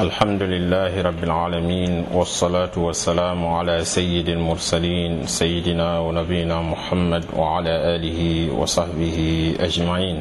الحمد 0.00 0.42
لله 0.42 0.92
رب 1.02 1.24
العالمين 1.24 2.04
والصلاة 2.12 2.74
والسلام 2.76 3.46
على 3.46 3.84
سيد 3.84 4.28
المرسلين 4.28 5.26
سيدنا 5.26 5.98
ونبينا 6.00 6.60
محمد 6.62 7.24
وعلى 7.36 7.70
آله 7.96 8.20
وصحبه 8.52 9.18
أجمعين 9.60 10.18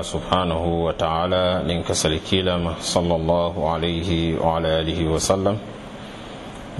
subhanahu 0.00 0.84
wa 0.88 0.92
ta'ala 0.96 1.60
nin 1.68 1.84
kasal 1.84 2.16
kilama 2.24 2.80
sallallahu 2.80 3.68
alayhi 3.68 4.40
wa 4.40 4.56
ala 4.56 4.80
alihi 4.80 5.04
wa 5.04 5.20
sallam 5.20 5.60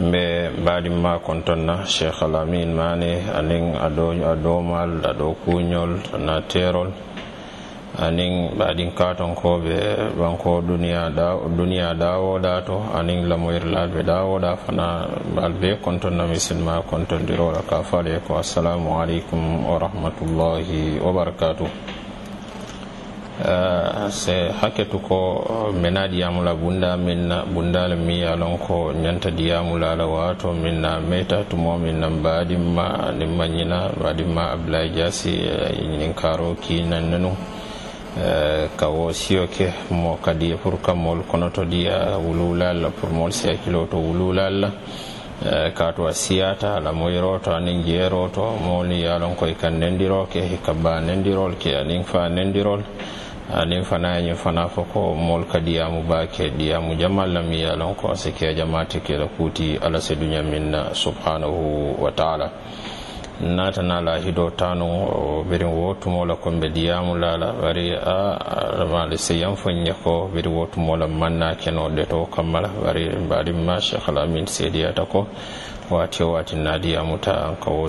mbe 0.01 0.49
mbaɗin 0.57 0.97
ma 1.05 1.19
kontonna 1.21 1.85
cheikh 1.85 2.25
alamin 2.25 2.73
mane 2.73 3.29
anin 3.29 3.77
aɗo 3.77 4.09
adomal 4.33 5.05
aɗo 5.05 5.37
kuñol 5.45 6.01
na 6.17 6.41
terol 6.49 6.89
anin 7.99 8.51
ɓaɗin 8.59 8.91
katonkoɓe 8.95 9.75
banko 10.19 10.61
duniya 10.61 11.11
da 11.15 11.37
duniya 11.57 11.95
dawoɗa 11.95 12.65
to 12.67 12.83
anin 12.95 13.29
lamoyirlaɓe 13.29 14.03
dawoɗa 14.03 14.57
fana 14.57 15.07
balbe 15.37 15.79
kontonno 15.83 16.27
misilma 16.27 16.83
kontodiroɗa 16.91 17.63
ka 17.69 17.83
fale 17.83 18.19
ko. 18.27 18.35
Assalamu 18.39 18.99
aleykum 18.99 19.63
wa 19.65 19.79
rahmatullahi 19.79 20.99
wa 20.99 21.13
barakatu 21.13 21.67
eh, 23.47 24.11
se 24.11 24.51
hakketu 24.61 24.99
ko 24.99 25.73
mena 25.81 26.09
diyamula 26.09 26.55
bunda 26.55 26.97
minna 26.97 27.45
bundala 27.47 27.95
mi 27.95 28.21
yalon 28.23 28.59
ko 28.59 28.91
ñanta 28.93 29.31
diyamulala 29.31 30.03
wato 30.07 30.53
minna 30.53 30.99
meta 31.01 31.45
tumo 31.49 31.79
minna 31.79 32.11
mbaɗimma 32.11 33.15
nimma 33.19 33.47
ñina 33.47 33.91
mbaɗimma 33.97 34.43
abdoulaye 34.51 34.89
diasi 34.91 35.31
ñin 35.79 36.11
eh, 36.11 36.15
karo 36.15 36.55
kinannenu 36.59 37.31
Eh, 38.15 38.71
kawo 38.79 39.11
siyo 39.13 39.49
ke 39.51 39.75
mo 39.91 40.15
kadi 40.23 40.55
pour 40.55 40.79
kammol 40.79 41.27
kono 41.27 41.51
to 41.51 41.65
ɗiya 41.67 42.15
wululal 42.23 42.93
pour 42.95 43.11
mol 43.11 43.33
siyakilo 43.33 43.91
to 43.91 43.97
wululal 43.99 44.71
eh, 45.43 45.73
ka 45.75 45.91
to 45.91 46.07
a 46.07 46.13
siyata 46.15 46.77
ala 46.79 46.93
moyro 46.93 47.43
to 47.43 47.51
anin 47.51 47.83
jeero 47.83 48.31
to 48.31 48.55
moni 48.63 49.03
yalon 49.03 49.35
koye 49.35 49.59
kan 49.59 49.75
nendiro 49.81 50.29
ke 50.31 50.47
ba 50.81 51.01
nendirol 51.03 51.59
ke 51.59 51.75
anin 51.75 52.05
fa 52.05 52.29
nendirol. 52.31 52.83
Anin 53.51 53.83
fana 53.85 54.21
ñin 54.23 54.37
fana 54.37 54.69
fo 54.71 54.85
ko 54.85 55.15
mol 55.15 55.45
ka 55.51 55.59
diyamu 55.59 56.07
baake 56.07 56.55
diyamu 56.57 56.95
jamal 56.97 57.43
mi 57.43 57.63
yalon 57.67 57.97
ko 57.97 58.15
sike 58.15 58.55
jamati 58.55 59.01
kela 59.03 59.27
kuti 59.27 59.77
ala 59.77 59.99
seduñamin 59.99 60.95
subhanahu 60.95 61.99
wa 62.01 62.11
taala. 62.13 62.49
natanala 63.41 64.19
hido 64.19 64.51
tanu 64.51 64.87
o 64.87 65.45
birin 65.45 65.67
wo 65.69 65.95
tumola 65.95 66.37
diyamu 66.71 67.19
lala 67.19 67.53
bari 67.53 67.91
a 67.95 68.39
ramale 68.79 69.19
seyan 69.19 69.57
fonya 69.57 69.95
ko 69.95 70.31
biri 70.33 70.49
wotumola 70.49 71.09
manna 71.09 71.55
keno 71.57 71.91
to 72.07 72.27
kammala 72.31 72.69
bari 72.69 73.11
mbaɗimma 73.11 73.81
cheikh 73.83 74.07
alamin 74.09 74.47
seediyata 74.47 75.05
ko 75.11 75.27
waati 75.91 76.23
o 76.23 76.33
waati 76.33 76.57
muta 77.05 77.57
ka 77.61 77.71
ko 77.71 77.89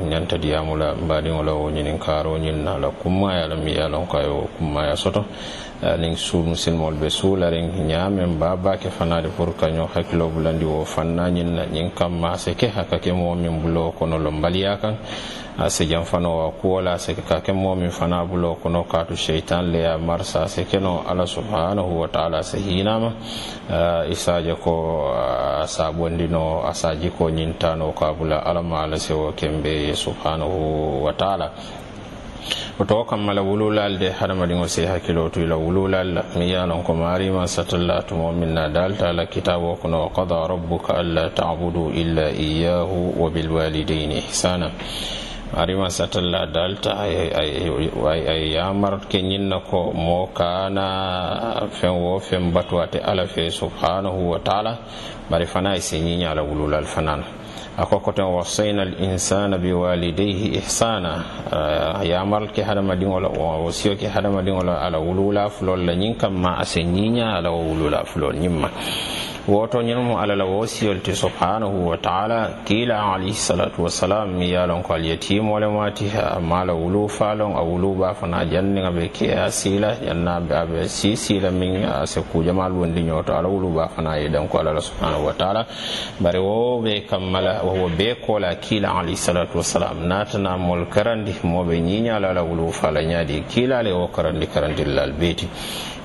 nyanta 0.00 0.36
ñantadiyamu 0.36 0.76
la 0.76 0.94
mbali 0.94 1.30
wala 1.30 1.52
wo 1.52 1.70
ñiniŋ 1.70 1.98
karo 1.98 2.38
ñiŋ 2.38 2.62
na 2.64 2.78
la 2.78 2.88
kuma 2.90 3.34
ya 3.34 3.46
la 3.48 3.56
miŋ 3.56 3.68
ye 3.74 3.82
a 3.82 3.88
loŋ 3.88 4.06
ka 4.06 4.18
yo 4.22 4.46
kummaya 4.58 4.96
soto 4.96 5.24
aniŋ 5.82 6.16
suu 6.16 6.42
musilimoolu 6.42 6.96
be 6.96 7.08
la 7.40 7.50
ring 7.50 7.70
ñaameŋ 7.90 8.38
baa 8.38 8.56
baake 8.56 8.88
fanaŋ 8.90 9.22
de 9.22 9.28
pour 9.28 9.56
ka 9.56 9.66
ñoŋ 9.68 9.88
hakkiloo 9.94 10.28
bulandi 10.30 10.64
wo 10.64 10.84
fanna 10.84 11.28
ñiŋ 11.30 11.48
na 11.56 11.64
ñiŋ 11.66 11.90
kam 11.94 12.12
ma 12.20 12.36
se 12.38 12.54
ke 12.54 12.70
a 12.70 13.12
mo 13.12 13.34
mi 13.34 13.48
mbulo 13.48 13.92
ko 13.98 14.06
no 14.06 14.16
kono 14.16 14.18
lombaliya 14.18 14.78
kaŋ 14.80 14.94
a 15.58 15.70
se 15.70 15.86
jam 15.86 16.02
fanoo 16.04 16.38
wa 16.38 16.50
ko 16.50 16.80
la 16.80 16.98
se 16.98 17.14
ka 17.14 17.40
ke 17.40 17.52
moo 17.52 17.74
miŋ 17.74 17.90
fanaŋ 17.90 18.26
buloo 18.28 18.54
kono 18.62 18.82
kaatu 18.84 19.16
seitan 19.16 19.70
le 19.72 19.78
ye 19.78 19.86
a 19.86 19.98
marisa 19.98 20.42
a 20.42 20.48
se 20.48 20.64
ke 20.64 20.78
no 20.80 21.02
ala 21.06 21.26
subhanahu 21.26 22.00
wa 22.00 22.08
taala 22.08 22.42
se 22.42 22.58
hinama 22.58 23.12
isa 24.10 24.40
je 24.42 24.54
ko 24.54 24.74
a 25.14 25.66
sa 25.66 25.92
bondi 25.92 26.26
noo 26.26 26.62
a 26.66 26.74
sa 26.74 26.94
ko 27.24 27.30
ñintano 27.32 27.92
kabula 27.96 28.44
alama 28.44 28.82
ala 28.84 28.98
sewo 29.00 29.32
kembe 29.32 29.96
subhanahu 29.96 31.04
wa 31.04 31.12
taala. 31.16 31.48
Oto 32.78 33.04
kammala 33.08 33.40
wululal 33.40 33.96
de 33.98 34.10
hadamadiŋo 34.12 34.68
se 34.68 34.84
hakkilo 34.84 35.30
tu 35.32 35.40
ila 35.40 35.56
wululal 35.56 36.20
mi 36.36 36.52
yalon 36.52 36.84
ko 36.84 36.92
marima 36.92 37.48
satalla 37.48 38.02
tumo 38.04 38.28
min 38.32 38.52
na 38.52 38.68
dalta 38.68 39.08
la 39.16 39.24
kitabo 39.24 39.76
kono 39.80 40.04
wa 40.04 40.10
qada 40.12 40.44
rabbuka 40.52 41.00
alla 41.00 41.30
tabudu 41.32 41.88
illa 41.96 42.28
iyahu 42.28 43.16
wa 43.16 43.30
bilwalidaini 43.30 44.18
ihsana 44.28 44.68
arima 45.52 45.90
satalla 45.90 46.46
dalta 46.46 46.96
ay 47.04 48.52
yamar 48.56 49.04
ke 49.08 49.20
ñinna 49.20 49.60
ko 49.60 49.92
mo 49.92 50.30
kana 50.32 51.68
fen 51.70 51.92
wo 52.00 52.18
fen 52.18 52.52
batuwate 52.52 52.98
ala 53.04 53.26
fe 53.26 53.50
subhanahu 53.50 54.30
wa 54.32 54.38
taala. 54.40 54.78
Bari 55.30 55.46
fana 55.46 55.76
e 55.76 55.80
si 55.80 56.00
ñiñala 56.00 56.42
wululal 56.42 56.84
fanana 56.84 57.24
ako 57.76 57.98
koten 58.00 58.24
wasayna 58.30 58.82
al 58.82 58.94
insana 59.02 59.58
biwalidayhi 59.58 60.54
ihsana. 60.62 61.12
Ah, 61.50 62.04
Yamaral 62.06 62.52
ke 62.54 62.62
hadamadiŋola 62.62 63.28
wasiyo 63.34 63.96
ke 63.98 64.06
hadamadiŋola 64.06 64.78
ala 64.78 64.98
wulula 65.02 65.50
fulol 65.50 65.82
la 65.82 65.94
ñiŋ 65.98 66.14
kamma 66.14 66.58
ase 66.62 66.84
ñiña 66.86 67.34
ala 67.38 67.50
wo 67.50 67.74
wulula 67.74 68.04
fulol 68.06 68.34
ñimma 68.38 68.68
woto 69.48 69.82
ñinmo 69.82 70.18
ala 70.20 70.34
la 70.36 70.44
wosiyol 70.44 71.00
ti 71.02 71.12
subhanahu 71.14 71.88
wa 71.88 71.96
taala 71.98 72.64
kila 72.64 73.12
alayhi 73.12 73.34
salatu 73.34 73.82
wasalam 73.84 74.32
mi 74.32 74.48
yalon 74.52 74.82
ko 74.82 74.94
alyatimole 74.94 75.68
mati 75.68 76.08
amma 76.16 76.64
wulu 76.72 77.08
falon 77.10 77.52
a 77.52 77.60
wulu 77.60 77.92
ba 77.94 78.14
fana 78.14 78.46
janniga 78.48 78.88
ɓe 78.90 79.08
ke 79.12 79.34
a 79.36 79.50
sila 79.50 79.96
jannaɓe 80.00 80.48
aɓe 80.56 80.88
si 80.88 81.14
sila 81.16 81.50
min 81.50 81.84
a 81.84 82.06
se 82.06 82.20
kujamal 82.22 82.72
wondi 82.72 83.02
ñoto 83.02 83.36
ala 83.36 83.48
wulu 83.48 83.68
ba 83.74 83.88
fana 83.88 84.16
yiɗan 84.16 84.44
e 84.44 84.48
ko 84.48 84.58
alala 84.58 84.80
subhanahu 84.80 85.26
wa 85.26 85.32
taala. 85.34 85.66
Bari 86.20 86.38
wo 86.38 86.80
ɓe 86.80 87.04
kammala 87.06 87.60
wo 87.64 87.88
be 87.90 88.16
kola 88.26 88.54
kila 88.56 88.96
alayhi 88.96 89.16
salatu 89.16 89.58
wasalam 89.58 90.08
natana 90.08 90.56
mol 90.56 90.86
karandi 90.88 91.32
moɓe 91.44 91.80
ñiñala 91.84 92.30
ala 92.30 92.42
wulu 92.42 92.72
fala 92.72 93.02
ñaadi 93.04 93.44
kilale 93.44 93.90
e 93.90 93.92
o 93.92 94.08
karandi 94.08 94.46
karandillal 94.46 95.12
beeti. 95.12 95.46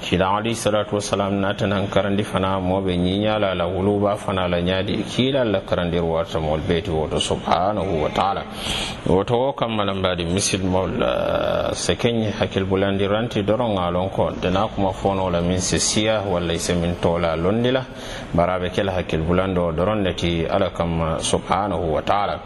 Kila 0.01 0.37
alayhi 0.37 0.55
salatu 0.55 0.95
wasalam 0.95 1.33
natanan 1.39 1.87
karandi 1.87 2.23
fana 2.23 2.59
moɓe 2.59 2.95
ñiñala 2.97 3.53
la 3.55 3.65
wuluba 3.67 4.15
fana 4.17 4.47
la 4.47 4.61
ñaadi 4.61 5.03
kiila 5.03 5.43
la 5.43 5.59
karandir 5.61 6.03
warta 6.03 6.39
mol 6.39 6.59
beeti 6.61 6.89
woto. 6.89 7.19
Subhanahu 7.19 8.03
wa 8.03 8.09
taala. 8.09 8.43
Woto 9.07 9.37
wo 9.37 9.53
kammala 9.53 9.93
mbaɗi 9.93 10.25
misilmol 10.25 10.91
se 11.73 11.95
keñ 11.95 12.31
hakkil 12.39 12.65
bulandiranti 12.65 13.43
doron 13.43 13.73
ngalon 13.75 14.09
ko. 14.09 14.31
Dena 14.41 14.67
kuma 14.67 14.91
fonola 14.93 15.41
min 15.41 15.59
se 15.59 15.77
siya 15.79 16.21
walla 16.25 16.57
se 16.57 16.73
min 16.75 16.95
tola 17.01 17.35
londila. 17.35 17.85
Baraɓe 18.35 18.71
kela 18.71 18.91
hakkil 18.93 19.21
bulando 19.21 19.71
doron 19.71 20.01
neti 20.03 20.45
ala 20.47 20.69
kam 20.71 21.19
subhanahu 21.19 21.93
wa 21.93 22.01
taala 22.01 22.39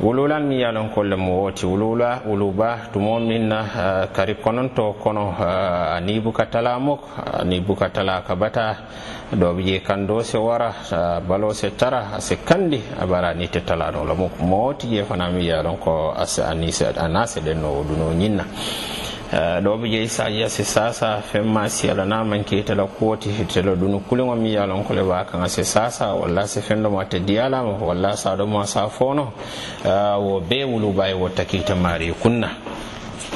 wululan 0.00 0.48
mi 0.48 0.60
yalon 0.64 0.88
kolle 0.88 1.16
mo 1.16 1.42
woti 1.44 1.66
wulula 1.66 2.22
wuluba 2.24 2.88
tumo 2.92 3.20
min 3.20 3.48
na 3.48 4.06
kari 4.12 4.34
kononto 4.40 4.96
kono 4.96 5.28
uh, 5.36 5.92
ani 5.96 6.20
bukatala 6.20 6.78
mok 6.80 7.00
ani 7.40 7.60
bukatala 7.60 8.22
ka 8.24 8.34
bata 8.34 8.76
ɗo 9.36 9.52
bi 9.56 9.62
je 9.64 9.78
kando 9.80 10.22
se 10.22 10.38
wara 10.38 10.68
uh, 10.92 11.20
balo 11.20 11.52
se 11.52 11.70
tara 11.76 12.20
se 12.20 12.36
kandi 12.44 12.80
abara 13.00 13.34
ni 13.34 13.48
te 13.48 13.60
tala 13.60 13.90
no 13.90 14.04
mok. 14.14 14.40
Mo 14.40 14.56
woti 14.72 14.88
je 14.96 15.04
fana 15.04 15.28
mi 15.30 15.44
yalon 15.46 15.76
ko 15.76 16.12
ase 16.16 16.40
ani 16.42 16.72
se 16.72 16.86
anase 16.96 17.40
den 17.44 17.60
no 17.60 17.84
duno 17.84 18.12
nyinna. 18.14 18.44
Eh, 19.32 19.60
ɗo 19.64 19.76
ɓe 19.80 19.88
jeyi 19.88 20.08
sa 20.08 20.28
yiyasi 20.28 20.64
sasa 20.64 21.22
femma 21.22 21.66
siyala 21.68 22.04
na 22.04 22.22
mankeytala 22.24 22.84
kuwoti 22.84 23.30
hitelo 23.30 23.74
ɗunu 23.76 24.00
kuliŋo 24.00 24.36
mi 24.36 24.52
yalon 24.52 24.84
kole 24.84 25.02
ba 25.02 25.24
kaŋa 25.24 25.48
si 25.48 25.64
sasa 25.64 26.12
walla 26.12 26.46
si 26.46 26.60
fendomo 26.60 27.00
ate 27.00 27.18
diyalama 27.20 27.78
walla 27.80 28.12
saɗomo 28.12 28.66
sa 28.66 28.88
fono. 28.88 29.32
Eh, 29.86 30.16
wo 30.20 30.40
be 30.40 30.64
wuluba 30.64 31.08
e 31.08 31.14
wo 31.14 31.28
takita 31.30 31.74
mari 31.74 32.12
kunna. 32.12 32.48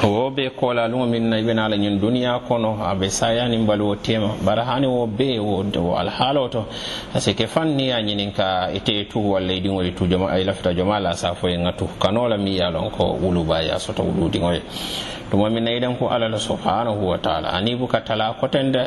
Wo 0.03 0.29
be 0.29 0.51
kolaluŋo 0.53 1.07
miŋ 1.09 1.23
na 1.29 1.37
i 1.39 1.43
be 1.43 1.53
naa 1.55 1.67
la 1.67 1.75
ñiŋ 1.77 1.99
duniyaa 1.99 2.39
kono 2.47 2.77
aɓe 2.77 3.09
sayani 3.09 3.57
mbaluwo 3.57 3.95
tema. 3.95 4.35
Bara 4.45 4.65
hani 4.65 4.85
wo 4.85 5.07
be 5.07 5.39
wo, 5.39 5.65
wo 5.81 5.95
alhaaloo 5.97 6.47
to. 6.49 6.65
Parce 7.11 7.33
que 7.33 7.47
faŋ 7.47 7.73
niŋ 7.73 7.79
ye 7.81 8.27
a 8.27 8.31
ka 8.37 8.69
e 8.71 8.77
ite 8.77 8.89
e 9.01 9.05
tu 9.09 9.17
walla 9.31 9.51
e 9.51 9.57
i 9.57 9.61
diŋo 9.61 9.81
tu 9.97 10.05
joma 10.05 10.29
ay 10.29 10.43
lafita 10.43 10.75
joma 10.75 10.99
la 10.99 11.13
sa 11.15 11.33
fo 11.33 11.47
ye 11.47 11.57
ŋa 11.57 11.71
tu. 11.75 11.87
Kanola 11.99 12.37
mi 12.37 12.55
yalon 12.55 12.91
ko 12.91 13.17
wulubaa 13.19 13.79
soto 13.79 14.03
wuluudiŋo 14.03 14.53
ye 14.53 14.61
tuma 15.29 15.49
min 15.49 15.63
nayiɗen 15.63 15.97
ko 15.97 16.07
alala 16.09 16.37
subhanahu 16.39 17.07
wa 17.09 17.17
taala. 17.17 17.49
Ani 17.53 17.75
buka 17.75 18.01
tala 18.01 18.33
kotende 18.39 18.79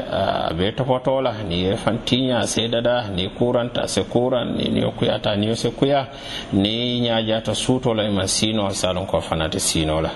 be 0.57 0.73
topotola 0.73 1.35
ni 1.49 1.65
ye 1.65 1.77
fantiña 1.77 2.47
seedada 2.47 3.09
ni 3.15 3.29
kuranta 3.29 3.87
se 3.89 4.03
kuran 4.05 4.55
ni 4.57 4.81
yo 4.81 4.91
kuyata 4.93 5.37
ni 5.37 5.47
yo 5.49 5.55
se 5.55 5.71
kuya 5.71 6.07
ni 6.53 7.01
ñajata 7.01 7.55
suutola 7.55 8.05
ema 8.05 8.27
sino 8.27 8.69
salon 8.71 9.07
ko 9.07 9.21
fanata 9.21 9.59
sinola. 9.59 10.11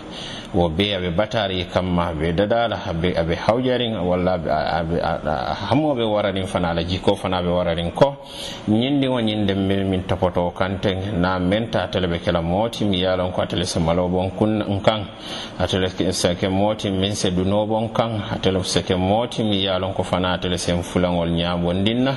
Wo 0.54 0.68
be 0.68 0.94
aɓe 0.94 1.10
batari 1.10 1.64
kamma 1.66 2.12
aɓe 2.12 2.32
dadala 2.32 2.76
aɓe 2.86 3.34
hawjarin 3.34 3.96
walla 3.96 4.38
hammoɓe 5.68 6.04
wararin 6.04 6.46
fana 6.46 6.70
ala 6.70 6.84
jiko 6.84 7.16
fana 7.16 7.42
ɓe 7.42 7.48
wararin 7.50 7.90
ko. 7.90 8.16
Ñindi 8.68 9.08
o 9.08 9.18
ñinde 9.20 9.52
min 9.56 9.82
min 9.90 10.02
topoto 10.06 10.52
kanten 10.56 11.20
na 11.20 11.38
menta 11.40 11.82
atele 11.82 12.06
ɓe 12.06 12.18
kela 12.22 12.40
mooti 12.40 12.84
mi 12.84 13.00
yalon 13.00 13.32
ko 13.32 13.42
atele 13.42 13.64
se 13.66 13.80
malobon 13.80 14.30
kun 14.38 14.62
kan 14.80 15.04
atele 15.58 15.88
sake 16.14 16.48
moti 16.48 16.90
min 16.90 17.14
se 17.14 17.30
dunobon 17.30 17.92
kan 17.92 18.22
atele 18.32 18.62
sake 18.64 18.94
moti 18.96 19.42
mi 19.42 19.64
yalon 19.64 19.92
ko 19.94 20.02
fana 20.02 20.32
atele 20.38 20.58
sen 20.58 20.82
fulangol 20.82 21.28
ñabondinna 21.30 22.14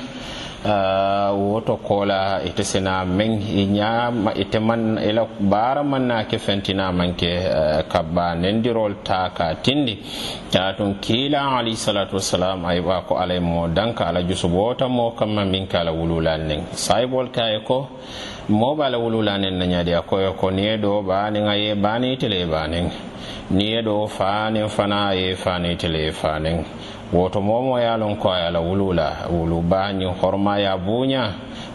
Uh, 0.64 0.70
ah, 0.74 1.30
woto 1.38 1.76
kola 1.76 2.42
ite 2.44 2.64
sena 2.64 3.04
men 3.06 3.38
ñama 3.38 4.34
ite 4.34 4.58
man 4.58 4.98
ila 4.98 5.22
bara 5.38 5.84
manna 5.84 6.24
ke 6.26 6.34
fentina 6.36 6.90
manke 6.90 7.30
uh, 7.46 7.82
kabba 7.86 8.34
nendirol 8.34 8.96
ta 9.04 9.30
ka 9.30 9.54
tindi 9.62 9.94
ah, 9.94 10.50
tatun 10.74 10.98
kila 10.98 11.38
alayhi 11.62 11.76
salatu 11.78 12.16
wassalam 12.18 12.66
aywa 12.66 13.06
ko 13.06 13.14
alay 13.22 13.38
mo 13.38 13.68
danka 13.68 14.08
ala 14.10 14.20
jusubota 14.26 14.88
mo 14.90 15.12
kamma 15.14 15.44
min 15.46 15.68
kala 15.68 15.92
wululal 15.94 16.42
nen. 16.42 16.66
Saybol 16.74 17.30
kaye 17.30 17.62
ko 17.62 17.86
moo 18.48 18.74
be 18.74 18.84
a 18.84 18.90
na 18.90 19.66
ñadi 19.66 19.92
a 19.92 20.02
koyo 20.02 20.32
ko 20.32 20.50
niye 20.50 20.70
ye 20.70 20.76
doo 20.78 21.02
baaniŋ 21.02 21.48
a 21.48 21.54
ye 21.56 21.74
baaniŋ 21.74 22.12
ite 22.14 22.28
le 22.28 22.38
ye 22.40 22.46
baaniŋ 22.46 22.84
niŋ 23.50 23.68
ye 23.72 23.82
doo 23.82 24.06
faaniŋ 24.06 24.68
fanaŋ 24.68 25.02
a 25.10 25.14
ye 25.14 25.34
faaniŋ 25.36 25.72
ite 25.72 25.88
le 25.88 26.00
woto 27.12 27.40
momo 27.40 27.68
moo 27.72 27.78
ye 27.78 27.86
a 27.88 27.96
ko 28.20 28.28
a 28.28 28.50
la 28.50 28.60
wulula 28.60 29.28
wulu 29.30 29.62
bañi 29.62 30.04
horma 30.20 30.58
ya 30.60 30.76
buña 30.76 31.32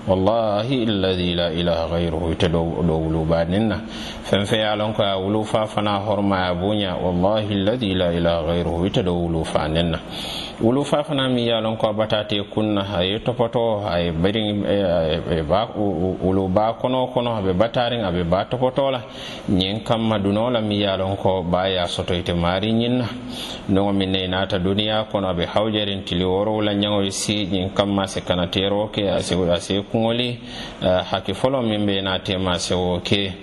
wallahi 0.07 0.83
illadi 0.83 1.33
la 1.33 1.49
ilaha 1.49 1.87
gayruhu 1.89 2.31
ite 2.33 2.49
do 2.51 2.61
wulu 2.61 3.25
baaniŋ 3.25 3.67
na. 3.67 3.77
Fen 4.23 4.45
fe 4.45 4.57
ye 4.57 4.63
a 4.65 4.77
ko 4.77 5.01
a 5.03 5.17
wulu 5.17 5.43
fa 5.43 5.65
fana 5.65 5.97
horma 6.05 6.37
ya 6.45 6.53
buña 6.53 6.97
wallahi 7.01 7.53
illadi 7.53 7.95
la 7.95 8.11
ilaha 8.13 8.43
gayruhu 8.45 8.85
ite 8.85 9.01
do 9.03 9.13
wulu 9.13 9.43
faaniŋ 9.43 9.89
na. 9.89 9.99
Wulu 10.63 10.86
fafana 10.86 11.27
mi 11.30 11.48
ye 11.48 11.62
lon 11.62 11.75
ko 11.77 11.92
batate 11.94 12.42
kunna 12.50 12.86
a 12.98 13.04
ye 13.04 13.19
topoto 13.19 13.83
a 13.86 14.00
ye 14.00 14.12
bari 14.12 14.54
wulu 16.24 16.48
ba 16.48 16.74
kono 16.80 17.07
kono 17.13 17.36
abe 17.36 17.54
batarin 17.54 18.06
abe 18.06 18.24
ba 18.24 18.45
topoto 18.45 18.89
la 18.89 19.01
ñin 19.50 19.83
kamma 19.83 20.19
duno 20.19 20.50
la 20.50 20.62
mi 20.62 20.80
ye 20.80 20.98
lon 20.98 21.18
ko 21.18 21.44
ba 21.44 21.68
ya 21.68 21.86
soto 21.86 22.13
ite 22.13 22.33
mari 22.33 22.71
ñinna 22.71 23.06
ndongo 23.69 23.92
min 23.92 24.10
ne 24.12 24.27
nata 24.27 24.57
duniya 24.57 25.04
kono 25.12 25.27
aɓe 25.33 25.45
hawjarin 25.54 26.04
tili 26.06 26.24
worowla 26.24 26.74
ñagoy 26.74 27.12
si 27.12 27.45
ñin 27.51 27.74
kamma 27.74 28.07
se 28.07 28.21
kanatero 28.21 28.88
ke 28.88 29.09
ase 29.12 29.36
kuŋoli 29.92 30.39
hakki 31.12 31.33
folo 31.33 31.62
min 31.62 31.86
ɓe 31.86 32.01
natema 32.04 32.57
sewo 32.57 33.00
ke 33.04 33.33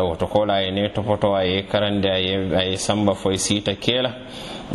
woto 0.00 0.26
kola 0.26 0.62
ye 0.62 0.70
ne 0.70 0.88
topoto 0.88 1.34
aye 1.36 1.62
karande 1.68 2.06
aye 2.10 2.76
samba 2.76 3.12
foye 3.14 3.36
sita 3.36 3.74
kela 3.74 4.10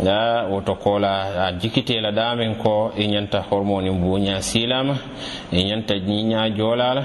da 0.02 0.46
woto 0.50 0.74
kola 0.74 1.46
a 1.46 1.52
jikitela 1.52 2.12
damen 2.12 2.56
ko 2.56 2.92
e 2.96 3.06
ñanta 3.06 3.44
hormoni 3.50 3.90
buña 3.90 4.40
silama 4.42 4.94
e 5.52 5.62
ñanta 5.64 5.94
ñiña 5.94 6.48
jolala 6.56 7.04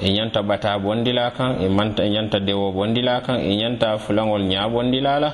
e 0.00 0.10
ñanta 0.10 0.42
bata 0.42 0.78
bondila 0.78 1.30
kan 1.30 1.56
e 1.60 1.66
i 1.66 2.10
ñanta 2.10 2.38
e 2.38 2.40
dewo 2.40 2.72
bondila 2.72 3.20
kan 3.20 3.40
e 3.40 3.54
ñanta 3.56 3.98
fulaŋol 3.98 4.42
ña 4.48 4.68
bondilala. 4.68 5.32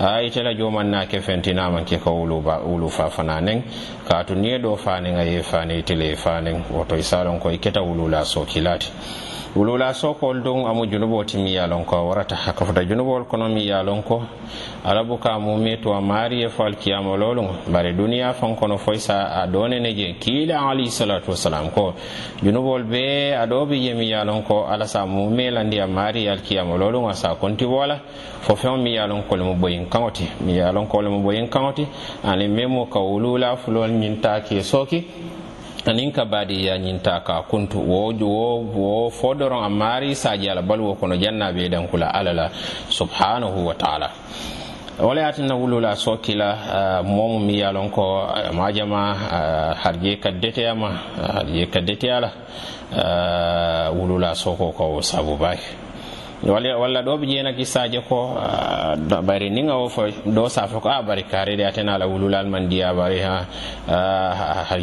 A 0.00 0.20
itela 0.22 0.50
e 0.50 0.56
joman 0.56 0.90
na 0.90 1.06
ke 1.06 1.20
fentinaman 1.20 1.84
ke 1.84 1.98
ka 1.98 2.10
wulu, 2.10 2.42
wulu 2.66 2.88
fa 2.90 3.08
fananen 3.08 3.62
katu 4.08 4.34
niye 4.34 4.58
do 4.58 4.76
fanen 4.76 5.16
a 5.16 5.22
ye 5.24 5.42
fane 5.42 5.78
itele 5.78 6.06
ye 6.08 6.16
fanen 6.16 6.64
woto 6.70 6.96
i 6.96 7.02
salon 7.02 7.38
ko 7.38 7.48
i 7.50 7.58
keta 7.58 7.80
wulula 7.80 8.24
sokilati 8.24 8.90
wulula 9.56 9.92
sokol 9.94 10.40
dum 10.42 10.64
amu 10.64 10.86
junubo 10.86 11.24
ti 11.24 11.36
mi 11.36 11.52
yalon 11.54 11.84
ko 11.84 12.08
warata 12.08 12.34
hakafuta 12.36 12.84
junubol 12.84 13.24
kono 13.26 13.48
mi 13.50 13.66
yalon 13.68 14.02
ko 14.02 14.22
alabu 14.84 15.18
ka 15.20 15.38
mumi 15.38 15.76
to 15.76 15.92
mari 16.00 16.42
e 16.42 16.48
fo 16.48 16.64
alkiyama 16.64 17.16
lolun 17.18 17.48
bare 17.70 17.92
duniya 17.92 18.32
fan 18.32 18.56
kono 18.56 18.78
foy 18.78 18.96
sa 18.98 19.28
a 19.42 19.46
donene 19.46 19.92
je 19.94 20.14
kiila 20.18 20.56
alayhi 20.70 20.90
salatu 20.90 21.30
wasalam 21.32 21.70
ko. 21.70 21.92
Junubol 22.42 22.82
be 22.84 23.34
aɗoɓe 23.36 23.76
je 23.76 23.92
mi 23.94 24.08
yalon 24.08 24.42
ko 24.42 24.64
ala 24.64 24.86
sa 24.86 25.04
mumi 25.04 25.50
landi 25.50 25.78
a 25.80 25.86
mari 25.86 26.24
e 26.24 26.30
alkiyama 26.30 26.76
lolun 26.78 27.10
a 27.10 27.12
sa 27.14 27.34
konti 27.34 27.66
wola 27.66 28.00
fo 28.40 28.56
fen 28.56 28.80
mi 28.80 28.94
yalon 28.94 29.22
kole 29.28 29.42
mo 29.44 29.54
boyin 29.54 29.84
kaŋoti 29.86 30.30
mi 30.46 30.56
yalon 30.56 30.86
kole 30.88 31.10
mo 31.10 31.20
boyin 31.20 31.48
kaŋoti 31.50 31.86
ani 32.24 32.48
memo 32.48 32.86
ka 32.86 33.00
wulula 33.00 33.56
fulol 33.56 33.90
ñin 33.90 34.18
take 34.22 34.62
soki 34.62 35.04
anin 35.86 36.12
ka 36.12 36.24
baadi 36.24 36.66
ya 36.66 36.78
ñinta 36.78 37.20
ka 37.24 37.42
kuntu. 37.42 37.78
Wo 37.80 38.12
wo 38.12 38.58
wo 38.60 39.10
fodoron 39.10 39.64
a 39.64 39.68
maari 39.68 40.14
saji 40.14 40.48
ala 40.48 40.62
baluwo 40.62 40.94
kono 40.94 41.16
jannaɓe 41.16 41.68
dankula 41.68 42.06
ala 42.14 42.32
la 42.32 42.50
subhanahu 42.88 43.66
wa 43.66 43.74
taala. 43.74 44.10
Wala 45.00 45.20
yatinna 45.22 45.54
wulula 45.56 45.96
sokila 45.96 47.02
momu 47.02 47.40
mi 47.40 47.58
yalon 47.58 47.90
ko 47.90 48.22
uh, 48.28 48.52
majama 48.52 49.14
harje 49.82 50.16
kaddeteyama 50.20 50.88
uh, 51.18 51.32
harje 51.34 51.66
kaddeteyala 51.66 52.30
uh, 52.92 53.96
wulula 53.98 54.34
soko 54.34 54.70
ko 54.72 55.00
sabu 55.02 55.36
baki 56.42 56.74
walla 56.74 57.02
ɗo 57.02 57.16
ɓe 57.18 57.26
jeena 57.26 57.52
kissaje 57.52 58.00
ko 58.08 58.34
bari 59.22 59.50
ni 59.50 59.62
o 59.70 59.88
fo 59.88 60.02
ɗo 60.26 60.48
safa 60.48 60.80
ko 60.80 60.88
a 60.88 61.02
bari 61.02 61.22
karede 61.24 61.64
atena 61.64 61.94
ala 61.94 62.06
wululal 62.06 62.46
man 62.46 62.68
diya 62.68 62.94
bari 62.94 63.20
ha 63.20 63.46
har 64.68 64.80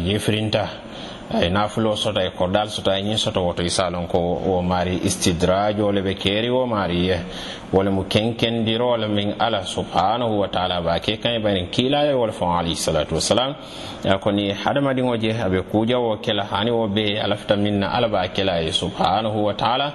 eyi 1.38 1.50
nafulo 1.50 1.96
sota 1.96 2.22
e 2.24 2.30
kordal 2.30 2.68
sota 2.68 2.98
e 2.98 3.02
ñin 3.02 3.16
soto 3.16 3.44
woto 3.44 3.62
e 3.62 3.66
isalon 3.66 4.06
ko 4.08 4.18
o 4.18 4.62
mari 4.62 4.90
maari 4.90 5.06
istidrajole 5.06 6.02
ɓe 6.02 6.14
keeri 6.18 6.50
o 6.50 6.66
mari 6.66 7.06
ye. 7.06 7.18
Wole 7.72 7.90
mo 7.90 8.02
kenkendirole 8.02 9.06
min 9.08 9.34
ala 9.38 9.62
subhanahu 9.64 10.40
wa 10.40 10.48
taala 10.48 10.80
ba 10.82 10.98
ke 10.98 11.20
kañ 11.22 11.36
e 11.36 11.38
banin 11.38 11.66
kiilaye 11.70 12.12
wole 12.14 12.32
fon 12.32 12.50
alayhisalatu 12.58 13.14
wassalam. 13.14 13.54
Koni 14.20 14.50
hadamadiŋo 14.52 15.16
je 15.20 15.30
aɓe 15.30 15.62
kuuja 15.70 15.98
wo 15.98 16.16
kela 16.16 16.44
hani 16.50 16.70
wo 16.72 16.88
be 16.88 17.16
alafta 17.22 17.54
minna 17.56 17.86
ala 17.94 18.08
ba 18.08 18.26
kela 18.34 18.58
ye 18.60 18.72
subhanahu 18.72 19.44
wa 19.44 19.52
taala. 19.54 19.86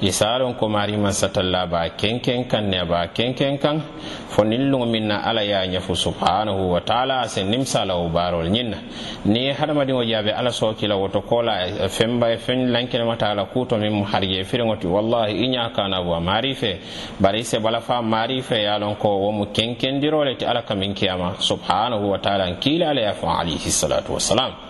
E 0.00 0.06
isalon 0.06 0.54
ko 0.54 0.68
mari 0.68 0.96
man 0.96 1.10
satalla 1.12 1.66
ba 1.66 1.88
kenken 1.98 2.46
kan 2.48 2.70
ne 2.70 2.84
ba 2.84 3.08
kenken 3.08 3.58
kan. 3.58 3.82
Fo 4.28 4.44
nilluŋo 4.44 4.86
min 4.86 5.08
na 5.08 5.16
ala 5.24 5.42
ya 5.42 5.66
ñafu 5.66 5.96
subhanahu 5.96 6.70
wa 6.70 6.80
taala 6.80 7.20
asin 7.22 7.50
nimsala 7.50 7.96
wo 7.96 8.08
baarol 8.10 8.46
ñin 8.48 8.76
ni 9.24 9.50
hadamadiŋo 9.52 10.04
je 10.06 10.14
aɓe 10.14 10.30
ala 10.38 10.52
soke 10.52 10.83
kila 10.84 10.96
woto 10.96 11.22
kola 11.22 11.88
femba 11.88 12.30
e 12.30 12.36
fen 12.36 12.68
lankene 12.70 13.04
mata 13.04 13.30
ala 13.30 13.44
kuto 13.46 13.78
min 13.78 13.90
mu 13.92 14.04
harje 14.04 14.44
firengoti 14.44 14.86
wallahi 14.86 15.44
inya 15.44 15.70
kana 15.72 16.00
wa 16.00 16.20
marife. 16.20 16.78
Bari 17.18 17.42
se 17.44 17.58
bala 17.58 17.80
fa 17.80 18.02
marife 18.02 18.62
ya 18.62 18.76
lon 18.78 18.96
ko 18.96 19.08
wo 19.16 19.32
mu 19.32 19.46
kenkendirole 19.46 20.36
ti 20.36 20.44
ala 20.44 20.62
kamin 20.62 20.92
kiyama. 20.94 21.36
Subhanahu 21.38 22.10
wa 22.10 22.18
ta'ala 22.18 22.52
kila 22.60 22.90
ala 22.90 23.00
ya 23.00 23.12
fa 23.14 23.38
alayhi 23.40 23.70
salatu 23.70 24.12
wassalam. 24.12 24.63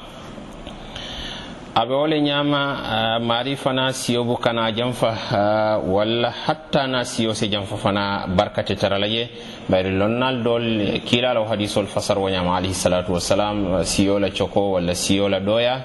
aɓe 1.74 1.94
wole 1.94 2.20
ñama 2.20 3.18
mari 3.20 3.56
fana 3.56 3.92
siyobu 3.92 4.36
kana 4.36 4.70
janfa 4.72 5.80
walla 5.86 6.30
hatta 6.46 6.86
na 6.86 7.04
siyo 7.04 7.34
se 7.34 7.48
janfa 7.48 7.76
fana 7.76 8.26
barkate 8.28 8.76
tara 8.76 8.98
je. 9.08 9.28
Bayri 9.68 9.90
lonnal 9.96 10.42
dol 10.44 11.00
kilala 11.04 11.40
o 11.40 11.44
hadisol 11.48 11.86
fasar 11.86 12.18
wo 12.18 12.28
ñaama 12.28 12.56
alayhisalatu 12.58 13.12
wassalam 13.12 13.82
siyola 13.84 14.30
coko 14.30 14.72
walla 14.72 14.94
siyola 14.94 15.40
ɗoya 15.40 15.80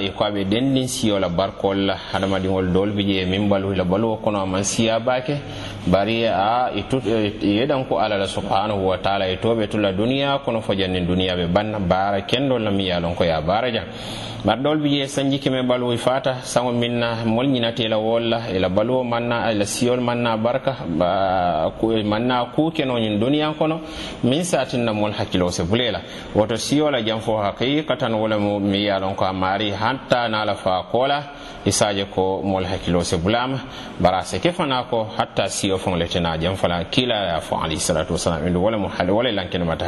e 0.00 0.08
ko 0.16 0.24
aɓe 0.24 0.44
dendin 0.48 0.86
siyola 0.88 1.28
barkol 1.28 1.76
la 1.86 1.96
hadamadiŋol 2.12 2.72
dool 2.72 2.92
je 2.96 3.24
min 3.26 3.48
baluhila 3.48 3.84
baluwo 3.84 4.16
kono 4.22 4.40
aman 4.40 4.62
siya 4.64 5.00
bake 5.00 5.36
bari 5.86 6.24
a 6.26 6.70
e 6.74 6.84
e, 7.06 7.32
e 7.42 7.46
yeɗan 7.58 7.84
ko 7.88 7.98
alala 7.98 8.26
subhanahu 8.26 8.86
wa 8.88 8.96
taala 8.98 9.26
e 9.28 9.36
toɓe 9.36 9.66
tula 9.68 9.92
duniya 9.92 10.38
kono 10.44 10.60
fo 10.60 10.72
jannin 10.74 11.04
duniya 11.06 11.34
ɓe 11.36 11.46
banna 11.52 11.78
baara 11.80 12.20
kendol 12.22 12.62
la 12.62 12.70
yalon 12.70 13.14
ko 13.14 13.24
ya 13.24 13.40
baara 13.42 13.70
jan 13.72 13.84
jam 14.40 14.46
bar 14.46 14.58
ɗol 14.58 14.78
bije 14.80 15.06
sanji 15.06 15.38
keme 15.38 15.62
baluwo 15.62 15.96
fata 15.96 16.42
sango 16.42 16.72
mol 16.72 17.24
molñinate 17.26 17.88
la 17.88 17.98
wolla 17.98 18.42
ela 18.48 18.68
baluwo 18.68 19.04
manna 19.04 19.50
ela 19.50 19.64
siyol 19.66 20.00
manna 20.00 20.36
barka 20.36 20.76
manna 22.04 22.46
kukenoñin 22.54 23.18
duniya 23.20 23.52
kono 23.58 23.80
min 24.24 24.42
satinna 24.44 24.92
mol 24.92 25.12
hakkilo 25.12 25.50
se 25.50 25.62
bulela. 25.64 26.00
Woto 26.34 26.56
siyola 26.56 27.02
jam 27.02 27.20
fo 27.20 27.36
haqiqatan 27.36 28.14
wala 28.14 28.38
mo 28.38 28.58
mi 28.58 28.84
yalon 28.84 29.14
ko 29.14 29.24
a 29.24 29.32
mari 29.32 29.70
hatta 29.70 30.28
nala 30.28 30.54
fa 30.54 30.84
kola 30.90 31.22
isaje 31.66 32.06
ko 32.10 32.40
mol 32.42 32.64
hakkilo 32.64 33.02
se 33.04 33.16
bulama. 33.16 33.58
Bara 34.00 34.22
se 34.24 34.38
ke 34.38 34.52
fana 34.52 34.84
ko 34.88 35.04
hatta 35.18 35.48
siyo 35.48 35.78
fon 35.78 35.98
letena 35.98 36.38
jam 36.38 36.56
fala 36.56 36.84
kila 36.84 37.14
ya 37.34 37.40
fo 37.40 37.56
alayhi 37.56 37.80
salatu 37.80 38.12
wasalam 38.12 38.46
indu 38.46 38.62
wala 38.62 38.78
mo 38.78 38.88
hal 38.88 39.10
wala 39.10 39.46
to 39.50 39.64
mata 39.64 39.84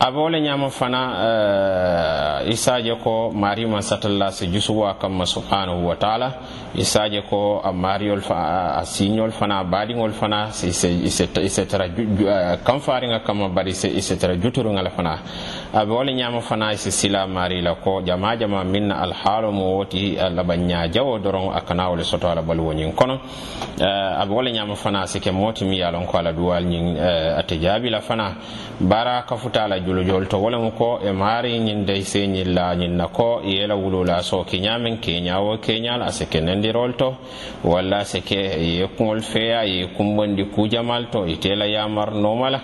a 0.00 0.10
be 0.10 0.16
wo 0.18 0.28
le 0.28 0.40
ñama 0.40 0.70
fana 0.70 2.42
uh, 2.42 2.50
isaje 2.50 2.94
ko 3.02 3.30
marima 3.32 3.80
satalla 3.82 4.30
si 4.32 4.46
jusubo 4.48 4.92
kamma 5.00 5.24
subhanahu 5.26 5.86
wa 5.86 5.96
taala. 5.96 6.32
Isaje 6.74 7.22
ko 7.30 7.60
a 7.64 7.72
mariol 7.72 8.20
fa 8.20 8.74
a 8.76 8.82
siñol 8.84 9.30
fana 9.32 9.60
a 9.60 10.10
fana 10.12 10.48
ise 10.50 11.66
tara 11.66 11.86
uh, 11.86 12.56
kanfariŋa 12.64 13.20
kamma 13.24 13.48
bari 13.48 13.70
ise 13.70 14.16
tara 14.18 14.34
juturuŋa 14.36 14.82
le 14.82 14.90
fana. 14.90 15.18
aɓe 15.74 15.90
wala 15.92 16.12
ñama 16.12 16.40
fana 16.40 16.76
si 16.76 16.90
sila 16.92 17.26
mari 17.26 17.60
la 17.60 17.74
ko 17.74 18.00
jama 18.06 18.36
jama 18.36 18.62
minna 18.64 18.94
alhaalo 19.02 19.50
mo 19.50 19.76
woti 19.78 20.14
laɓa 20.16 20.56
ñajawo 20.56 21.18
doron 21.18 21.50
a 21.52 21.60
kana 21.62 21.88
wole 21.90 22.04
soto 22.04 22.28
ala 22.28 22.42
baluwoñin 22.42 22.92
kono. 22.94 23.18
Eh, 23.80 24.20
aɓe 24.22 24.30
wala 24.32 24.50
ñama 24.52 24.76
fana 24.76 25.04
sike 25.06 25.32
moti 25.32 25.64
mi 25.64 25.78
yalon 25.78 26.06
ko 26.06 26.18
ala 26.18 26.32
duwal 26.32 26.64
ñin 26.64 26.96
eh, 26.96 27.34
ate 27.38 27.58
jaabi 27.60 27.90
la 27.90 28.00
fana. 28.00 28.36
Bara 28.80 29.22
kafuta 29.26 29.64
ala 29.64 29.80
julujol 29.80 30.28
to 30.28 30.36
wolemu 30.38 30.70
ko 30.78 31.00
e 31.02 31.10
maari 31.10 31.58
ñin 31.58 31.84
dey 31.84 32.02
se 32.02 32.24
ñin 32.26 32.54
la 32.54 33.08
ko 33.08 33.40
e 33.42 33.50
yela 33.58 33.74
wulula 33.74 34.22
so 34.22 34.44
kiñamen 34.44 34.98
keñawo 35.00 35.58
keñal 35.58 36.02
a 36.02 36.12
sike 36.12 36.40
nendirol 36.40 36.94
to. 36.96 37.16
Walla 37.64 38.04
sike 38.04 38.36
ye 38.60 38.86
kuŋol 38.96 39.22
feya 39.22 39.64
ye 39.64 39.88
kumbondi 39.88 40.44
kujamal 40.54 41.10
to 41.10 41.26
e 41.26 41.32
itela 41.32 41.66
yamar 41.66 42.14
nomala. 42.14 42.60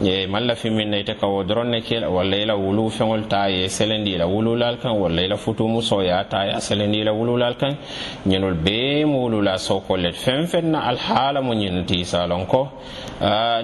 E 0.00 0.26
malla 0.26 0.54
min 0.70 0.92
ite 0.94 1.14
kawo 1.18 1.42
doron 1.44 1.70
ne 1.70 1.80
kela 1.80 2.08
walla 2.10 2.43
i 2.44 2.46
la 2.46 2.54
wulu 2.56 2.90
feŋol 2.90 3.22
taa 3.28 3.48
ye 3.48 3.68
selendi 3.68 4.12
i 4.14 4.18
la 4.18 4.26
wululal 4.26 4.76
kaŋ 4.76 4.94
walla 5.02 5.22
i 5.22 5.28
la 5.28 5.36
futumu 5.36 5.82
soya 5.82 6.24
taa 6.28 6.44
ye 6.46 6.52
a 6.52 6.60
selendi 6.60 7.00
i 7.00 7.04
la 7.04 7.12
wululal 7.12 7.56
kaŋ. 7.56 7.72
Ñinol 8.26 8.54
bee 8.54 9.04
mu 9.04 9.24
wulula 9.24 9.58
sokol 9.58 10.00
le 10.00 10.12
feŋ 10.12 10.46
feŋ 10.46 10.64
na 10.70 10.80
alhaala 10.90 11.40
mu 11.40 11.54
ñinu 11.54 11.84
ti 11.84 12.00
isa 12.00 12.26
lon 12.26 12.46
ko 12.46 12.68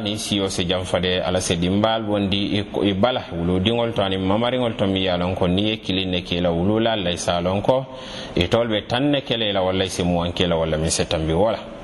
niŋ 0.05 0.17
siyo 0.17 0.49
si 0.49 0.65
janfade 0.65 1.21
ala 1.23 1.41
si 1.41 1.57
dimbaal 1.57 2.03
bondi 2.03 2.65
i 2.83 2.93
bala 2.95 3.23
wuludiŋol 3.33 3.93
to 3.93 4.03
aniŋ 4.03 4.23
mamariŋol 4.25 4.75
to 4.77 4.87
miŋ 4.87 5.03
ye 5.03 5.11
a 5.11 5.17
lon 5.17 5.35
ko 5.35 5.47
niŋ 5.47 5.67
ye 5.67 5.77
kilin 5.77 6.11
ne 6.11 6.23
ke 6.23 6.37
i 6.37 6.41
la 6.41 6.51
wululal 6.51 7.03
la 7.05 7.11
isa 7.11 7.41
lon 7.41 7.61
ko. 7.61 7.85
Itol 8.37 8.69
be 8.69 8.87
taŋ 8.89 9.03
ne 9.11 9.21
kele 9.21 9.51
i 9.51 9.53
la 9.53 9.63
walla 9.63 9.85
i 9.85 9.89
si 9.91 10.03
muwaŋ 10.03 10.33
ke 10.33 10.45
i 10.45 10.49
la 10.49 10.57
walla 10.57 10.77
miŋ 10.77 10.91
si 10.91 11.05
tambi 11.07 11.33
wo 11.33 11.51
la. 11.51 11.80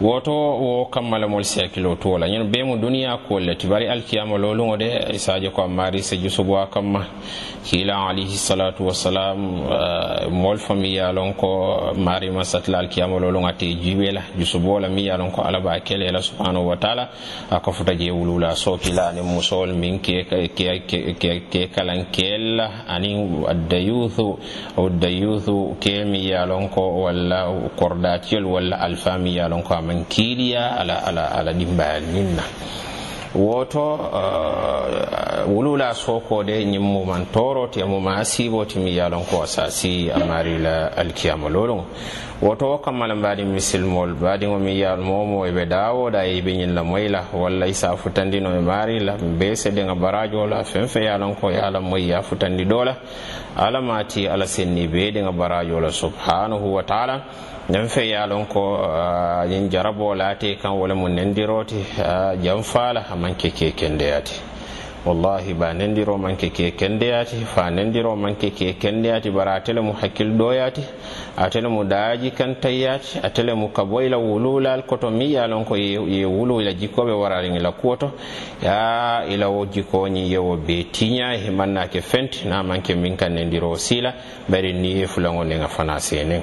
woto 0.00 0.32
wo 0.32 0.84
kammalamol 0.86 1.44
siyakkilo 1.44 1.94
tuwola. 1.96 2.26
Ñen 2.28 2.44
bee 2.50 2.62
mu 2.64 2.76
duniya 2.76 3.18
kool 3.28 3.56
ti 3.56 3.66
bari 3.66 3.86
alkiyama 3.88 4.38
loluŋo 4.38 4.76
de 4.78 4.88
isaje 5.14 5.50
ko 5.50 5.62
a 5.62 5.68
maari 5.68 6.02
se 6.02 6.16
jusubowa 6.16 6.66
kamma. 6.66 7.04
Kiila 7.64 8.08
alayhi 8.08 8.36
salatu 8.36 8.86
wasalam 8.86 9.38
mol 10.30 10.58
fami 10.58 10.80
miŋ 10.80 10.94
ye 10.94 11.00
a 11.02 11.32
ko 11.36 11.92
maarima 11.96 12.44
satilal 12.44 12.88
kiyama 12.88 13.18
lolu 13.18 13.40
ŋa 13.40 13.52
te 13.58 13.66
jiibe 13.66 14.12
la 14.12 14.22
jusuboo 14.38 14.78
la 14.80 14.88
mi 14.88 15.02
ye 15.02 15.16
lon 15.16 15.30
ko 15.30 15.42
alla 15.42 15.80
kele 15.80 16.10
la 16.10 16.20
subhanahu 16.20 16.68
wa 16.68 16.76
taala. 16.76 17.08
A 17.50 17.60
kofuta 17.60 17.94
je 17.94 18.10
wulu 18.10 18.38
la 18.38 18.54
sookila 18.54 19.08
aniŋ 19.10 19.24
musoolu 19.24 19.74
miŋ 19.74 19.98
ke 20.00 21.68
kalan 21.74 22.06
keel 22.12 22.56
la. 22.56 22.70
Aniŋ 22.88 23.44
addayuthu 23.48 24.38
addayuthu 24.78 25.76
keel 25.80 26.06
miŋ 26.06 26.22
ye 26.22 26.34
a 26.34 26.68
ko 26.74 26.82
walla 27.04 27.48
kordaatiyolu 27.76 28.52
walla 28.52 28.76
alifaa 28.80 29.18
ya 29.18 29.48
ye 29.48 29.54
a 29.54 29.62
ko 29.62 29.74
a 29.74 29.80
maŋ 29.82 30.04
kiiliya 30.08 30.80
ala 30.80 30.94
ala 31.08 31.24
ala 31.38 31.52
dimbayal 31.52 32.02
ñiŋ 32.02 32.28
na 32.36 32.44
woto 33.34 33.94
uh, 33.94 35.48
wulula 35.48 35.94
sokode 35.94 36.64
ñimmuman 36.64 37.26
toroti 37.32 37.80
e 37.80 37.84
muma 37.84 38.16
a 38.20 38.24
mi 38.80 38.96
yalon 38.96 39.24
ko 39.24 39.46
sa 39.46 39.70
si 39.70 40.10
amarila 40.10 40.92
alkiyama 40.96 41.48
lolon. 41.48 41.84
Woto 42.42 42.66
wo 42.70 42.78
kammala 42.78 43.14
mbaɗi 43.14 43.44
misilmol 43.44 44.14
baɗigo 44.14 44.58
mi 44.58 44.78
yal 44.80 44.98
momo 45.00 45.44
eɓe 45.46 45.66
dawoɗa 45.68 46.24
e 46.26 46.40
ɓe 46.40 46.52
ñilla 46.56 46.82
moyla 46.82 47.24
walla 47.34 47.66
isa 47.68 47.96
futandino 47.96 48.56
e 48.56 48.60
marila 48.60 49.16
be 49.38 49.54
seɗega 49.54 49.94
barajola 49.94 50.64
fen 50.64 50.88
fe 50.88 51.04
yalon 51.04 51.34
ko 51.34 51.50
yalan 51.50 51.82
moyi 51.84 52.08
ya 52.08 52.22
futandi 52.22 52.64
ɗola 52.64 52.96
alamati 53.56 54.28
ala 54.28 54.46
senni 54.46 54.86
be 54.88 55.10
ɗiŋa 55.12 55.32
barajo 55.32 55.90
subhanahu 55.90 56.74
wa 56.74 56.82
taala. 56.82 57.22
Nan 57.70 57.88
fe 57.88 58.02
ye 58.08 58.26
lon 58.26 58.46
ko 58.46 58.78
ñin 59.48 59.68
jarabo 59.70 60.14
laate 60.14 60.58
kan 60.60 60.72
wala 60.72 60.94
mu 60.94 61.08
nendiroti 61.08 61.78
jan 62.42 62.62
faala 62.62 63.04
aman 63.12 63.34
ke 63.36 63.50
kekendeyati 63.50 64.34
wallahi 65.06 65.54
ba 65.54 65.72
nendiro 65.74 66.18
manke 66.18 66.50
ke 66.50 66.70
kendeyati 66.76 67.36
fa 67.44 67.70
nendiro 67.70 68.16
manke 68.16 68.50
ke 68.50 68.74
kendeyati 68.78 69.30
bara 69.30 69.54
atele 69.54 69.80
mu 69.80 69.92
hakkil 69.92 70.36
ɗoyati 70.36 70.82
atele 71.36 71.68
mu 71.68 71.84
daaji 71.84 72.30
kan 72.32 72.54
tayyati 72.60 73.18
atele 73.22 73.54
mu 73.54 73.68
kaboyla 73.68 74.18
wululal 74.18 74.82
koto 74.86 75.10
mi 75.10 75.32
yalon 75.32 75.64
ko 75.64 75.76
ye 75.76 76.24
wulula 76.24 76.72
jikkoɓe 76.72 77.12
warariŋila 77.12 77.72
kuwoto 77.72 78.12
ya 78.62 79.24
ila 79.28 79.48
wo 79.48 79.64
jikoñi 79.66 80.30
yewo 80.32 80.56
be 80.56 80.84
tiña 80.92 81.32
ke 81.90 82.00
fenti 82.02 82.46
na 82.48 82.62
manke 82.62 82.94
min 82.94 83.16
kan 83.16 83.32
nendiro 83.32 83.76
sila 83.76 84.12
bari 84.48 84.72
ni 84.72 85.00
ye 85.00 85.06
ne 85.16 85.44
ndeŋa 85.44 85.68
fana 85.68 85.98
senen 85.98 86.42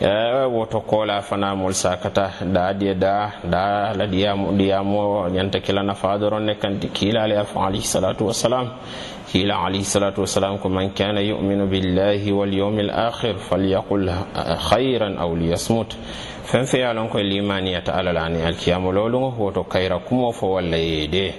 woto 0.00 0.80
kola 0.80 1.20
fana 1.22 1.54
mol 1.54 1.72
sakata 1.74 2.32
da 2.52 2.72
die 2.72 2.94
da 2.94 3.32
da 3.44 3.92
la 3.94 4.06
diyamu 4.06 4.52
diyamu 4.56 5.28
nyanta 5.28 5.60
kila 5.60 5.82
na 5.82 5.94
fadoro 5.94 6.38
ne 6.40 6.54
kan 6.54 6.78
kila 6.80 7.24
afa 7.40 7.60
alayhi 7.66 7.84
salatu 7.86 8.26
wassalam. 8.26 8.70
Kila 9.30 9.58
alayhi 9.66 9.84
salatu 9.84 10.22
wassalam 10.22 10.58
ko 10.58 10.68
man 10.70 10.90
kana 10.94 11.20
yu'minu 11.20 11.66
billahi 11.68 12.32
wal 12.32 12.48
yawmil 12.52 12.90
akhir 12.90 13.36
falyaqul 13.38 14.08
khairan 14.70 15.18
aw 15.18 15.28
liyasmut. 15.36 15.94
Fen 16.44 16.64
fe 16.66 16.78
yalon 16.80 17.08
ko 17.10 17.18
limani 17.18 17.72
ya 17.72 17.80
ta'ala 17.82 18.12
lani 18.12 18.38
lolu 18.40 18.92
lolungo 18.92 19.34
woto 19.38 19.64
kayra 19.64 19.98
kumo 19.98 20.32
fo 20.32 20.52
walla 20.56 20.76
yede. 20.78 21.34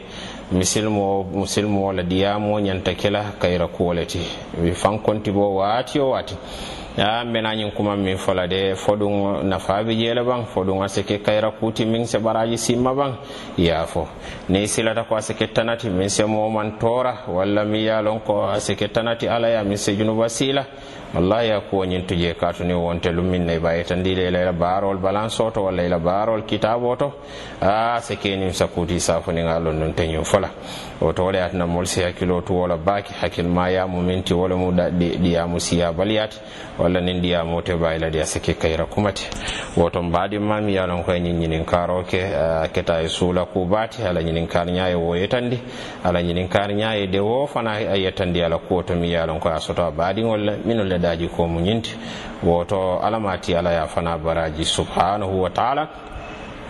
Misilmo 0.51 1.23
musilmo 1.23 1.87
wala 1.87 2.03
diyamo 2.03 2.59
nyanta 2.59 2.93
kila 2.93 3.23
kayra 3.39 3.67
kuwoleti 3.67 4.19
wi 4.61 4.71
fankonti 4.71 5.31
bo 5.31 5.55
wati 5.55 5.99
o 5.99 6.13
a 6.98 7.24
bena 7.25 7.55
ñin 7.55 7.71
kuma 7.71 7.95
min 7.95 8.17
fola 8.17 8.48
de 8.48 8.74
foɗum 8.75 9.43
nafaɓe 9.43 9.83
nafa 9.83 9.93
jeela 9.93 10.24
ban 10.24 10.43
foɗum 10.45 10.81
a 10.83 10.88
sike 10.89 11.21
kayra 11.24 11.51
kuti 11.51 11.86
min 11.86 12.05
se 12.05 12.17
ɓaraji 12.19 12.57
simma 12.57 12.93
ban 12.93 13.13
yaafo 13.57 14.07
ni 14.50 14.67
silata 14.67 15.03
ko 15.03 15.15
a 15.15 15.21
sike 15.21 15.48
tanati 15.53 15.89
min 15.89 16.10
se 16.10 16.24
moman 16.25 16.77
tora 16.79 17.24
walla 17.27 17.63
mi 17.63 17.83
yalon 17.86 18.19
ko 18.25 18.43
a 18.50 18.60
sike 18.60 18.88
tanati 18.91 19.27
alaya 19.27 19.63
min 19.63 19.77
se 19.77 19.95
junuba 19.95 20.27
sila. 20.29 20.65
Wallahi 21.15 21.50
ya 21.50 21.60
kuwoñin 21.62 22.05
tuje 22.07 22.33
katuni 22.33 22.74
wonte 22.74 23.12
lumin 23.12 23.45
ne 23.45 23.60
bayitandi 23.60 24.15
le 24.15 24.31
layla 24.31 24.53
baarol 24.53 24.98
balance 24.98 25.43
oto 25.43 25.63
walla 25.63 25.83
ila 25.83 26.00
baarol 26.00 26.43
kitabe 26.45 26.86
oto. 26.88 27.13
A 27.62 28.00
sekenin 28.01 28.53
sakuti 28.53 28.98
lon 29.62 29.74
non 29.79 29.93
teñum 29.93 30.24
fola. 30.24 30.50
Oto 31.01 31.24
wole 31.25 31.41
atina 31.43 31.67
mol 31.67 31.86
si 31.86 32.01
hakkilo 32.01 32.41
tu 32.45 32.53
wola 32.53 32.77
baake 32.77 33.12
hakkil 33.21 33.45
ma 33.48 33.67
yamu 33.69 34.01
minti 34.01 34.33
wole 34.33 34.55
mu 34.55 34.71
ɗiyamu 34.71 35.60
siya 35.60 35.91
baliyati 35.91 36.38
wala 36.79 36.90
walla 36.91 37.01
nin 37.01 37.21
ɗiyamu 37.21 37.62
te 37.63 37.75
bayiladi 37.75 38.19
a 38.19 38.25
seke 38.25 38.53
kayra 38.53 38.86
kumate 38.86 39.29
woto 39.77 40.01
mbaɗimma 40.03 40.62
mi 40.62 40.74
yalon 40.75 41.03
koye 41.03 41.19
ñiñinin 41.19 41.65
karoke 41.65 42.19
keta 42.74 43.01
e 43.01 43.07
suula 43.07 43.45
kubati 43.45 44.03
ala 44.03 44.21
ñinin 44.21 44.48
kar 44.48 44.67
ñaye 44.67 44.95
wo 44.95 45.15
ala 46.03 46.21
ñinin 46.21 46.50
kar 46.50 46.69
ñaye 46.74 47.07
de 47.07 47.19
wo 47.19 47.48
fana 47.48 47.71
a 47.71 47.95
yettandi 47.98 48.43
ala 48.43 48.57
kuwoto 48.57 48.93
mi 48.95 49.10
yalon 49.12 49.39
koye 49.39 49.55
a 49.55 49.60
soto 49.60 49.83
a 49.86 49.91
baɗigolla 49.91 50.57
minolle 50.65 51.00
daji 51.00 51.27
ko 51.29 51.48
mu 51.48 51.60
ñinti 51.62 51.95
woto 52.43 53.00
alamati 53.00 53.55
ala 53.55 53.71
ya 53.71 53.88
fana 53.88 54.17
baraji 54.17 54.65
subhanahu 54.65 55.41
wa 55.43 55.50
taala. 55.50 55.88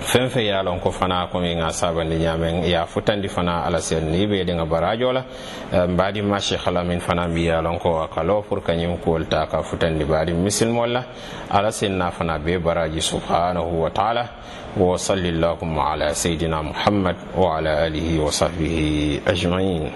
feŋ 0.01 0.25
feŋ 0.34 0.43
ye 0.43 0.53
a 0.53 0.63
loŋ 0.63 0.79
ko 0.81 0.89
fana 0.91 1.27
komi 1.31 1.55
ŋa 1.55 1.70
sabandi 1.72 2.15
ñaameŋ 2.17 2.63
ye 2.65 2.75
a 2.75 2.86
futandi 2.86 3.27
fana 3.29 3.62
ala 3.65 3.79
sen 3.79 4.10
ni 4.12 4.25
be 4.27 4.43
diŋa 4.43 4.65
barajo 4.65 5.12
la 5.12 5.24
eh, 5.72 5.86
mbaadi 5.88 6.22
ma 6.22 6.39
cheikh 6.39 6.65
min 6.88 7.00
fana 7.00 7.27
mbi 7.27 7.41
ye 7.46 7.51
a 7.53 7.62
loŋ 7.62 7.77
ko 7.79 7.89
a 8.01 8.08
kalo 8.08 8.41
pour 8.41 8.62
ka 8.63 8.74
ñiŋ 8.74 8.98
ta 9.29 9.46
ka 9.46 9.62
futandi 9.62 10.03
badi 10.05 10.34
misilmol 10.34 10.89
la 10.89 11.03
ala 11.50 11.72
sen 11.72 11.98
na 11.98 12.10
fana 12.12 12.39
be 12.39 12.58
baraji 12.58 13.01
subhanahu 13.01 13.81
wa 13.84 13.89
taala. 13.89 14.25
Wa 14.77 14.96
salli 14.98 15.31
llahuma 15.31 15.91
ala 15.91 16.13
sayidina 16.15 16.63
muhammad 16.63 17.15
wa 17.36 17.58
ala 17.58 17.84
alihi 17.84 18.17
wa 18.20 18.31
sahbihi 18.31 19.22
ajmain. 19.27 19.91